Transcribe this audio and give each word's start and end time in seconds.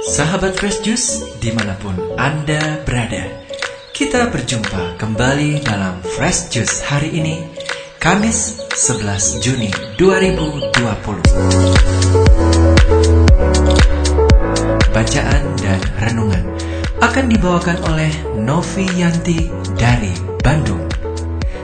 Sahabat 0.00 0.56
Fresh 0.56 0.80
Juice 0.80 1.36
di 1.36 1.52
mana 1.52 1.76
pun 1.76 1.92
Anda 2.16 2.80
berada 2.80 3.44
Kita 3.92 4.32
berjumpa 4.32 4.96
kembali 4.96 5.60
dalam 5.60 6.00
Fresh 6.00 6.48
Juice 6.48 6.80
hari 6.88 7.12
ini 7.12 7.44
Kamis 8.00 8.56
11 8.72 9.44
Juni 9.44 9.68
2020 10.00 10.72
Bacaan 14.96 15.42
dan 15.60 15.80
renungan 16.00 16.44
akan 17.04 17.28
dibawakan 17.28 17.76
oleh 17.92 18.08
Novi 18.40 18.88
Yanti 18.96 19.52
dari 19.76 20.16
Bandung. 20.40 20.88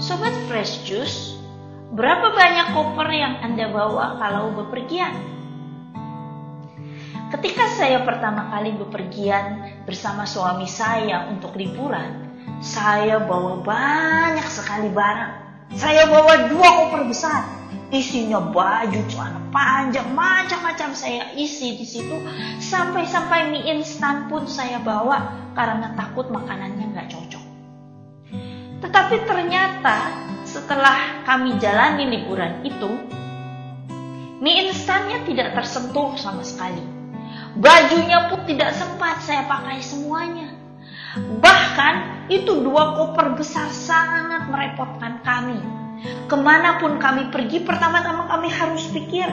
Sobat 0.00 0.32
Fresh 0.48 0.88
Juice, 0.88 1.36
berapa 1.92 2.32
banyak 2.32 2.72
koper 2.72 3.08
yang 3.12 3.36
Anda 3.44 3.68
bawa 3.68 4.16
kalau 4.16 4.56
bepergian? 4.56 5.12
Ketika 7.28 7.68
saya 7.76 8.08
pertama 8.08 8.48
kali 8.56 8.72
bepergian 8.72 9.84
bersama 9.84 10.24
suami 10.24 10.64
saya 10.64 11.28
untuk 11.28 11.52
liburan, 11.60 12.24
saya 12.64 13.20
bawa 13.20 13.60
banyak 13.60 14.48
sekali 14.48 14.88
barang. 14.88 15.47
Saya 15.76 16.08
bawa 16.08 16.48
dua 16.48 16.68
koper 16.80 17.04
besar, 17.08 17.44
isinya 17.92 18.40
baju, 18.40 19.00
celana 19.08 19.40
panjang, 19.52 20.08
macam-macam 20.16 20.96
saya 20.96 21.36
isi 21.36 21.76
di 21.76 21.84
situ. 21.84 22.16
Sampai-sampai 22.62 23.52
mie 23.52 23.68
instan 23.76 24.32
pun 24.32 24.48
saya 24.48 24.80
bawa 24.80 25.52
karena 25.52 25.92
takut 25.92 26.32
makanannya 26.32 26.88
nggak 26.94 27.08
cocok. 27.12 27.44
Tetapi 28.78 29.16
ternyata 29.28 29.96
setelah 30.48 31.26
kami 31.28 31.60
jalani 31.60 32.08
liburan 32.08 32.64
itu, 32.64 32.90
mie 34.40 34.72
instannya 34.72 35.28
tidak 35.28 35.52
tersentuh 35.52 36.16
sama 36.16 36.40
sekali 36.40 36.98
Bajunya 37.58 38.30
pun 38.30 38.46
tidak 38.46 38.70
sempat 38.76 39.18
saya 39.26 39.42
pakai 39.50 39.82
semuanya. 39.82 40.54
Bahkan 41.16 41.94
itu 42.28 42.60
dua 42.60 42.96
koper 42.96 43.36
besar 43.36 43.72
sangat 43.72 44.52
merepotkan 44.52 45.24
kami. 45.24 45.60
Ke 46.30 46.36
mana 46.38 46.78
pun 46.78 47.00
kami 47.00 47.32
pergi, 47.32 47.64
pertama-tama 47.64 48.30
kami 48.30 48.52
harus 48.52 48.86
pikir 48.92 49.26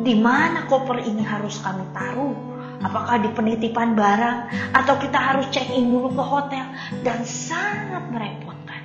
di 0.00 0.14
mana 0.16 0.68
koper 0.68 1.02
ini 1.02 1.24
harus 1.24 1.58
kami 1.60 1.82
taruh. 1.96 2.36
Apakah 2.82 3.22
di 3.22 3.30
penitipan 3.30 3.94
barang 3.94 4.38
atau 4.74 4.94
kita 4.98 5.14
harus 5.14 5.46
check 5.54 5.70
in 5.70 5.90
dulu 5.90 6.12
ke 6.12 6.24
hotel 6.24 6.66
dan 7.06 7.22
sangat 7.22 8.10
merepotkan. 8.10 8.82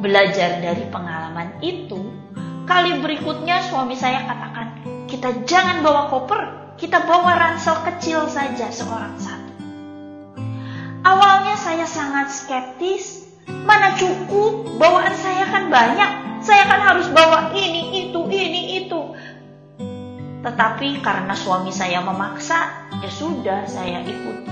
Belajar 0.00 0.60
dari 0.60 0.84
pengalaman 0.88 1.60
itu, 1.64 2.08
kali 2.68 3.00
berikutnya 3.00 3.64
suami 3.68 3.96
saya 3.96 4.28
katakan, 4.28 4.68
kita 5.08 5.44
jangan 5.48 5.80
bawa 5.80 6.12
koper, 6.12 6.40
kita 6.76 7.04
bawa 7.04 7.36
ransel 7.36 7.80
kecil 7.84 8.28
saja 8.28 8.68
seorang 8.72 9.16
satu. 9.16 9.29
Saya 11.70 11.86
sangat 11.86 12.34
skeptis, 12.34 13.30
mana 13.46 13.94
cukup, 13.94 14.74
bawaan 14.74 15.14
saya 15.14 15.46
kan 15.54 15.70
banyak, 15.70 16.42
saya 16.42 16.66
kan 16.66 16.82
harus 16.82 17.06
bawa 17.14 17.54
ini, 17.54 17.94
itu, 18.10 18.26
ini, 18.26 18.82
itu. 18.82 19.14
Tetapi 20.42 20.98
karena 20.98 21.30
suami 21.30 21.70
saya 21.70 22.02
memaksa, 22.02 22.90
ya 22.98 23.06
sudah 23.06 23.70
saya 23.70 24.02
ikuti. 24.02 24.50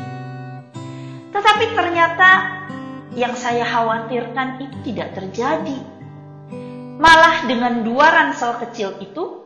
Tetapi 1.35 1.65
ternyata 1.75 2.31
yang 3.19 3.35
saya 3.35 3.67
khawatirkan 3.67 4.63
itu 4.63 4.95
tidak 4.95 5.19
terjadi. 5.19 5.75
Malah 7.03 7.51
dengan 7.51 7.83
dua 7.83 8.15
ransel 8.15 8.63
kecil 8.63 8.95
itu, 9.03 9.43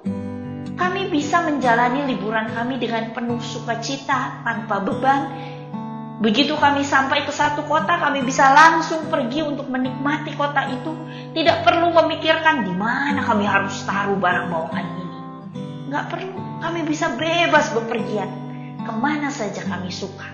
kami 0.76 1.08
bisa 1.08 1.40
menjalani 1.40 2.04
liburan 2.04 2.52
kami 2.52 2.76
dengan 2.76 3.16
penuh 3.16 3.40
sukacita 3.40 4.44
tanpa 4.44 4.84
beban. 4.84 5.22
Begitu 6.22 6.54
kami 6.54 6.86
sampai 6.86 7.26
ke 7.26 7.34
satu 7.34 7.66
kota, 7.66 7.98
kami 7.98 8.22
bisa 8.22 8.54
langsung 8.54 9.10
pergi 9.10 9.42
untuk 9.42 9.66
menikmati 9.66 10.38
kota 10.38 10.70
itu. 10.70 10.94
Tidak 11.34 11.66
perlu 11.66 11.90
memikirkan 11.90 12.62
di 12.62 12.70
mana 12.70 13.26
kami 13.26 13.42
harus 13.42 13.82
taruh 13.82 14.14
barang 14.14 14.46
bawaan 14.46 14.86
ini. 15.02 15.18
Nggak 15.90 16.06
perlu, 16.14 16.38
kami 16.62 16.80
bisa 16.86 17.10
bebas 17.18 17.74
bepergian 17.74 18.30
ke 18.86 18.92
mana 18.94 19.34
saja 19.34 19.66
kami 19.66 19.90
suka. 19.90 20.30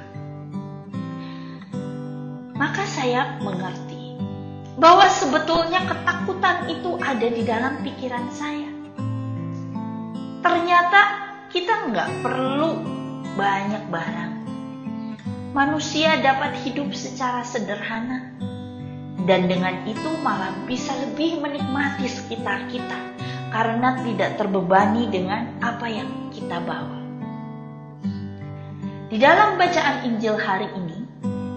Maka 2.52 2.84
saya 2.84 3.40
mengerti 3.40 4.20
bahwa 4.76 5.08
sebetulnya 5.08 5.88
ketakutan 5.88 6.68
itu 6.68 7.00
ada 7.00 7.28
di 7.32 7.42
dalam 7.48 7.80
pikiran 7.80 8.28
saya 8.28 8.78
ternyata 10.38 11.00
kita 11.50 11.90
nggak 11.90 12.10
perlu 12.22 12.78
banyak 13.34 13.84
barang. 13.90 14.37
Manusia 15.58 16.22
dapat 16.22 16.54
hidup 16.62 16.94
secara 16.94 17.42
sederhana 17.42 18.30
dan 19.26 19.50
dengan 19.50 19.82
itu 19.90 20.06
malah 20.22 20.54
bisa 20.70 20.94
lebih 21.02 21.42
menikmati 21.42 22.06
sekitar 22.06 22.70
kita 22.70 22.94
karena 23.50 23.98
tidak 24.06 24.38
terbebani 24.38 25.10
dengan 25.10 25.50
apa 25.58 25.90
yang 25.90 26.30
kita 26.30 26.62
bawa. 26.62 27.02
Di 29.10 29.18
dalam 29.18 29.58
bacaan 29.58 30.06
Injil 30.06 30.38
hari 30.38 30.70
ini, 30.78 31.02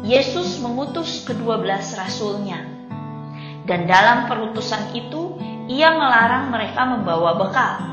Yesus 0.01 0.57
mengutus 0.65 1.21
kedua 1.21 1.61
belas 1.61 1.93
rasulnya. 1.93 2.57
Dan 3.69 3.85
dalam 3.85 4.25
perutusan 4.25 4.97
itu, 4.97 5.37
ia 5.69 5.93
melarang 5.93 6.49
mereka 6.49 6.89
membawa 6.89 7.37
bekal. 7.37 7.85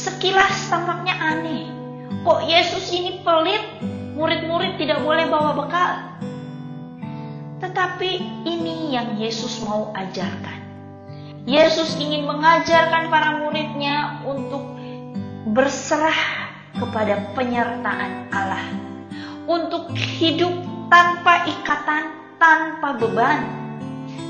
Sekilas 0.00 0.72
tampaknya 0.72 1.12
aneh. 1.20 1.68
Kok 2.24 2.40
Yesus 2.48 2.88
ini 2.88 3.20
pelit? 3.20 3.92
Murid-murid 4.14 4.78
tidak 4.78 5.02
boleh 5.02 5.26
bawa 5.26 5.58
bekal. 5.58 5.92
Tetapi 7.58 8.10
ini 8.46 8.94
yang 8.94 9.18
Yesus 9.18 9.58
mau 9.66 9.90
ajarkan. 9.90 10.62
Yesus 11.44 11.98
ingin 11.98 12.22
mengajarkan 12.24 13.10
para 13.10 13.42
muridnya 13.42 14.22
untuk 14.22 14.62
berserah 15.50 16.46
kepada 16.78 17.34
penyertaan 17.34 18.30
Allah. 18.30 18.64
Untuk 19.50 19.92
hidup 19.98 20.54
tanpa 20.88 21.50
ikatan, 21.50 22.38
tanpa 22.38 22.96
beban. 22.96 23.44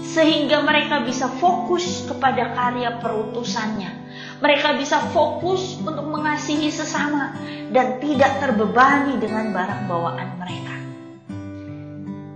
Sehingga 0.01 0.65
mereka 0.65 1.05
bisa 1.05 1.29
fokus 1.39 2.09
kepada 2.09 2.57
karya 2.57 2.99
perutusannya. 3.05 4.04
Mereka 4.45 4.77
bisa 4.77 5.01
fokus 5.09 5.81
untuk 5.81 6.05
mengasihi 6.05 6.69
sesama 6.69 7.33
dan 7.73 7.97
tidak 7.97 8.45
terbebani 8.45 9.17
dengan 9.17 9.57
barang 9.57 9.89
bawaan 9.89 10.37
mereka. 10.37 10.77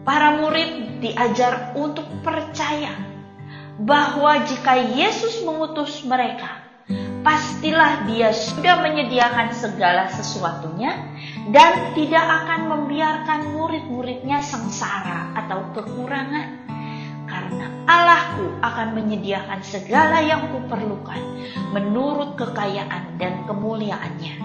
Para 0.08 0.40
murid 0.40 1.05
diajar 1.05 1.76
untuk 1.76 2.08
percaya 2.25 2.96
bahwa 3.76 4.40
jika 4.40 4.81
Yesus 4.96 5.44
mengutus 5.44 6.00
mereka, 6.08 6.64
pastilah 7.20 8.08
Dia 8.08 8.32
sudah 8.32 8.81
menyediakan 8.81 9.52
segala 9.52 10.08
sesuatunya 10.08 10.96
dan 11.52 11.93
tidak 11.93 12.25
akan 12.25 12.72
membiarkan 12.72 13.52
murid-muridnya 13.52 14.40
sengsara 14.40 15.37
atau 15.44 15.76
kekurangan. 15.76 16.68
Allahku 18.38 18.62
akan 18.62 18.88
menyediakan 18.94 19.61
segala 19.67 20.23
yang 20.23 20.55
kuperlukan 20.55 21.19
menurut 21.75 22.38
kekayaan 22.38 23.19
dan 23.19 23.43
kemuliaannya. 23.50 24.38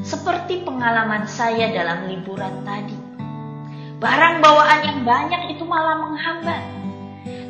Seperti 0.00 0.64
pengalaman 0.64 1.28
saya 1.28 1.68
dalam 1.76 2.08
liburan 2.08 2.64
tadi. 2.64 2.96
Barang 4.00 4.40
bawaan 4.40 4.80
yang 4.80 5.00
banyak 5.04 5.52
itu 5.52 5.64
malah 5.68 6.08
menghambat 6.08 6.62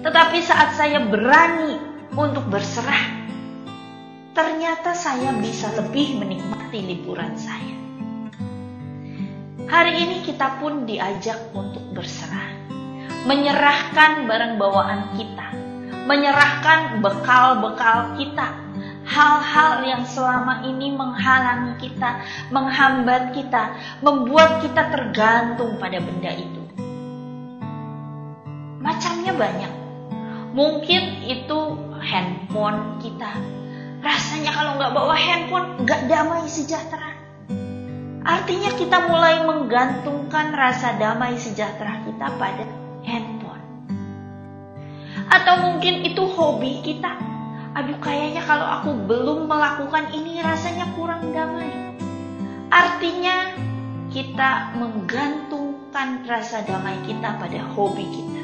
tetapi 0.02 0.38
saat 0.42 0.74
saya 0.74 1.00
berani 1.06 1.78
untuk 2.12 2.50
berserah, 2.50 3.24
ternyata 4.34 4.92
saya 4.92 5.32
bisa 5.38 5.72
lebih 5.78 6.18
menikmati 6.20 6.78
liburan 6.84 7.38
saya. 7.38 7.74
Hari 9.64 9.94
ini 9.96 10.26
kita 10.28 10.60
pun 10.60 10.84
diajak 10.84 11.40
untuk 11.56 11.82
berserah, 11.96 12.63
menyerahkan 13.24 14.28
barang 14.28 14.54
bawaan 14.60 15.16
kita, 15.16 15.48
menyerahkan 16.04 17.00
bekal-bekal 17.00 18.20
kita, 18.20 18.52
hal-hal 19.08 19.84
yang 19.84 20.04
selama 20.04 20.64
ini 20.64 20.92
menghalangi 20.92 21.80
kita, 21.80 22.20
menghambat 22.52 23.32
kita, 23.32 23.76
membuat 24.04 24.60
kita 24.60 24.92
tergantung 24.92 25.80
pada 25.80 26.00
benda 26.04 26.32
itu. 26.36 26.62
Macamnya 28.84 29.32
banyak. 29.32 29.72
Mungkin 30.52 31.24
itu 31.24 31.60
handphone 32.04 33.00
kita. 33.00 33.32
Rasanya 34.04 34.52
kalau 34.52 34.76
nggak 34.76 34.92
bawa 34.92 35.16
handphone 35.16 35.80
nggak 35.88 36.12
damai 36.12 36.44
sejahtera. 36.44 37.16
Artinya 38.24 38.72
kita 38.76 39.08
mulai 39.08 39.44
menggantungkan 39.48 40.52
rasa 40.52 41.00
damai 41.00 41.40
sejahtera 41.40 42.04
kita 42.04 42.28
pada. 42.36 42.83
Atau 45.34 45.54
mungkin 45.66 46.06
itu 46.06 46.22
hobi 46.30 46.78
kita. 46.86 47.18
Aduh 47.74 47.98
kayaknya 47.98 48.46
kalau 48.46 48.62
aku 48.62 48.94
belum 49.10 49.50
melakukan 49.50 50.14
ini 50.14 50.38
rasanya 50.38 50.86
kurang 50.94 51.34
damai. 51.34 51.74
Artinya 52.70 53.50
kita 54.14 54.78
menggantungkan 54.78 56.22
rasa 56.22 56.62
damai 56.62 57.02
kita 57.02 57.34
pada 57.34 57.60
hobi 57.74 58.06
kita. 58.06 58.42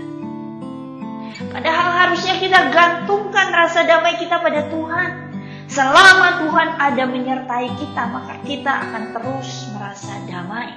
Padahal 1.54 1.88
harusnya 1.94 2.42
kita 2.42 2.74
gantungkan 2.74 3.54
rasa 3.54 3.86
damai 3.86 4.18
kita 4.18 4.42
pada 4.42 4.66
Tuhan. 4.66 5.30
Selama 5.70 6.42
Tuhan 6.42 6.68
ada 6.82 7.04
menyertai 7.06 7.70
kita, 7.78 8.02
maka 8.10 8.42
kita 8.42 8.90
akan 8.90 9.14
terus 9.14 9.70
merasa 9.70 10.18
damai. 10.26 10.74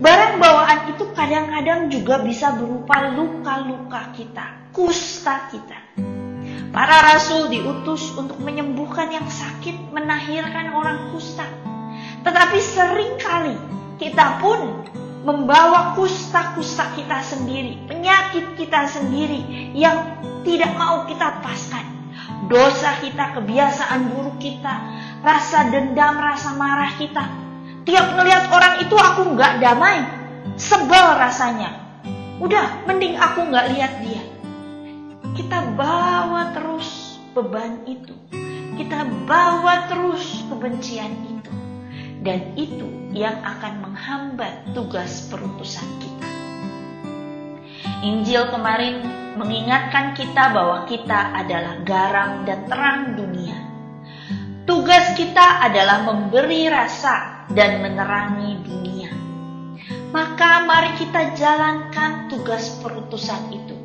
Barang 0.00 0.40
bawaan 0.40 0.96
itu 0.96 1.04
kadang-kadang 1.38 1.86
juga 1.86 2.18
bisa 2.26 2.50
berupa 2.58 3.14
luka-luka 3.14 4.10
kita, 4.10 4.74
kusta 4.74 5.46
kita. 5.54 5.78
Para 6.74 7.14
rasul 7.14 7.46
diutus 7.46 8.10
untuk 8.18 8.42
menyembuhkan 8.42 9.06
yang 9.14 9.22
sakit, 9.30 9.94
menahirkan 9.94 10.74
orang 10.74 11.14
kusta. 11.14 11.46
Tetapi 12.26 12.58
sering 12.58 13.22
kali 13.22 13.54
kita 14.02 14.42
pun 14.42 14.82
membawa 15.22 15.94
kusta-kusta 15.94 16.90
kita 16.98 17.22
sendiri, 17.22 17.86
penyakit 17.86 18.58
kita 18.58 18.90
sendiri 18.90 19.70
yang 19.78 20.18
tidak 20.42 20.74
mau 20.74 21.06
kita 21.06 21.38
lepaskan. 21.38 21.86
Dosa 22.50 22.98
kita, 22.98 23.38
kebiasaan 23.38 24.10
buruk 24.10 24.42
kita, 24.42 24.74
rasa 25.22 25.70
dendam, 25.70 26.18
rasa 26.18 26.58
marah 26.58 26.98
kita. 26.98 27.30
Tiap 27.86 28.18
ngelihat 28.18 28.50
orang 28.50 28.82
itu 28.82 28.98
aku 28.98 29.38
nggak 29.38 29.62
damai, 29.62 30.17
sebel 30.58 31.06
rasanya. 31.16 31.70
Udah, 32.42 32.82
mending 32.84 33.14
aku 33.14 33.46
nggak 33.46 33.66
lihat 33.72 33.92
dia. 34.02 34.22
Kita 35.38 35.74
bawa 35.78 36.50
terus 36.50 37.18
beban 37.32 37.86
itu. 37.86 38.14
Kita 38.74 39.06
bawa 39.26 39.86
terus 39.86 40.42
kebencian 40.50 41.14
itu. 41.26 41.54
Dan 42.18 42.58
itu 42.58 42.86
yang 43.14 43.38
akan 43.46 43.86
menghambat 43.86 44.74
tugas 44.74 45.30
perutusan 45.30 45.86
kita. 46.02 46.28
Injil 48.02 48.50
kemarin 48.50 49.02
mengingatkan 49.38 50.14
kita 50.18 50.50
bahwa 50.50 50.86
kita 50.86 51.34
adalah 51.34 51.82
garam 51.86 52.42
dan 52.42 52.66
terang 52.66 53.14
dunia. 53.14 53.58
Tugas 54.66 55.14
kita 55.14 55.64
adalah 55.64 56.06
memberi 56.06 56.66
rasa 56.66 57.46
dan 57.50 57.82
menerangi. 57.82 58.57
Maka 60.08 60.64
mari 60.64 60.96
kita 60.96 61.36
jalankan 61.36 62.32
tugas 62.32 62.80
perutusan 62.80 63.52
itu. 63.52 63.76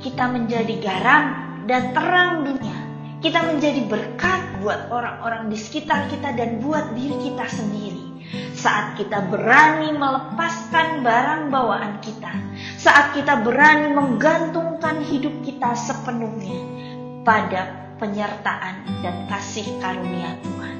Kita 0.00 0.28
menjadi 0.28 0.76
garam 0.80 1.24
dan 1.64 1.96
terang 1.96 2.44
dunia. 2.44 2.78
Kita 3.20 3.44
menjadi 3.44 3.84
berkat 3.88 4.64
buat 4.64 4.88
orang-orang 4.92 5.52
di 5.52 5.56
sekitar 5.56 6.08
kita 6.08 6.36
dan 6.36 6.60
buat 6.60 6.96
diri 6.96 7.16
kita 7.20 7.44
sendiri 7.48 8.10
saat 8.54 8.94
kita 8.94 9.26
berani 9.32 9.96
melepaskan 9.96 11.02
barang 11.02 11.50
bawaan 11.50 11.98
kita, 12.04 12.30
saat 12.78 13.16
kita 13.16 13.42
berani 13.42 13.96
menggantungkan 13.96 15.02
hidup 15.02 15.32
kita 15.42 15.74
sepenuhnya 15.74 16.60
pada 17.24 17.90
penyertaan 17.98 18.86
dan 19.02 19.26
kasih 19.26 19.66
karunia 19.82 20.36
Tuhan. 20.44 20.76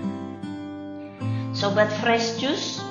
Sobat 1.56 1.90
Fresh 2.00 2.38
Juice, 2.38 2.84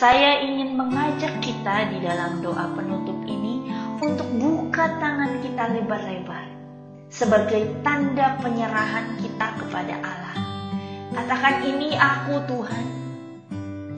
saya 0.00 0.40
ingin 0.40 0.80
mengajak 0.80 1.44
kita 1.44 1.92
di 1.92 2.00
dalam 2.00 2.40
doa 2.40 2.72
penutup 2.72 3.20
ini 3.28 3.68
untuk 4.00 4.24
buka 4.40 4.96
tangan 4.96 5.44
kita 5.44 5.76
lebar-lebar 5.76 6.48
sebagai 7.12 7.68
tanda 7.84 8.40
penyerahan 8.40 9.20
kita 9.20 9.60
kepada 9.60 10.00
Allah. 10.00 10.36
Katakan 11.12 11.68
ini 11.68 12.00
aku 12.00 12.40
Tuhan, 12.48 12.86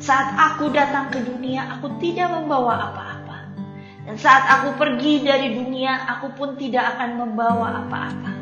saat 0.02 0.34
aku 0.34 0.74
datang 0.74 1.06
ke 1.14 1.22
dunia, 1.22 1.70
aku 1.78 1.94
tidak 2.02 2.34
membawa 2.34 2.90
apa-apa. 2.90 3.38
Dan 4.02 4.18
saat 4.18 4.42
aku 4.58 4.74
pergi 4.74 5.22
dari 5.22 5.54
dunia, 5.54 6.18
aku 6.18 6.34
pun 6.34 6.58
tidak 6.58 6.98
akan 6.98 7.14
membawa 7.14 7.78
apa-apa. 7.78 8.32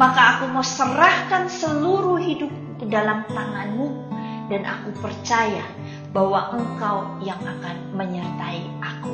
Maka 0.00 0.40
aku 0.40 0.44
mau 0.48 0.64
serahkan 0.64 1.44
seluruh 1.52 2.16
hidup 2.24 2.48
ke 2.80 2.88
dalam 2.88 3.20
tanganmu. 3.28 4.08
Dan 4.46 4.62
aku 4.62 4.94
percaya 5.02 5.66
bahwa 6.16 6.56
engkau 6.56 7.04
yang 7.20 7.36
akan 7.44 7.76
menyertai 7.92 8.64
aku. 8.80 9.12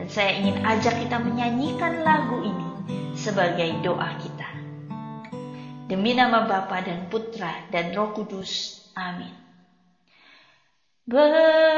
Dan 0.00 0.08
saya 0.08 0.40
ingin 0.40 0.64
ajak 0.64 1.04
kita 1.04 1.20
menyanyikan 1.20 2.00
lagu 2.00 2.40
ini 2.40 2.68
sebagai 3.12 3.76
doa 3.84 4.16
kita. 4.16 4.48
Demi 5.92 6.16
nama 6.16 6.48
Bapa 6.48 6.80
dan 6.80 7.12
Putra 7.12 7.68
dan 7.68 7.92
Roh 7.92 8.16
Kudus. 8.16 8.80
Amin 8.96 9.42
berserah 11.02 11.71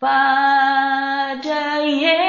pada 0.00 1.84
Yesus 1.84 2.27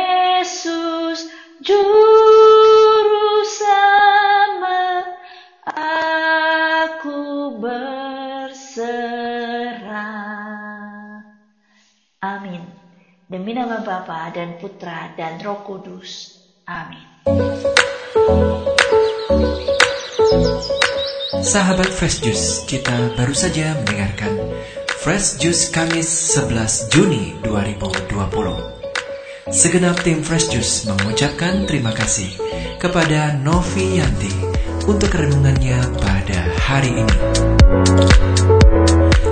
Bapa 13.81 14.31
dan 14.35 14.59
Putra 14.59 15.13
dan 15.15 15.39
Roh 15.43 15.63
Kudus. 15.63 16.39
Amin. 16.69 17.05
Sahabat 21.39 21.89
Fresh 21.89 22.21
Juice, 22.21 22.67
kita 22.67 23.15
baru 23.17 23.33
saja 23.33 23.73
mendengarkan 23.81 24.37
Fresh 24.99 25.39
Juice 25.41 25.71
Kamis 25.71 26.05
11 26.35 26.93
Juni 26.93 27.33
2020. 27.41 28.79
Segenap 29.49 29.97
tim 30.05 30.21
Fresh 30.21 30.53
Juice 30.53 30.85
mengucapkan 30.85 31.65
terima 31.65 31.89
kasih 31.95 32.29
kepada 32.77 33.33
Novi 33.39 33.97
Yanti 33.97 34.29
untuk 34.85 35.09
renungannya 35.09 35.79
pada 35.97 36.39
hari 36.69 37.01
ini. 37.01 37.17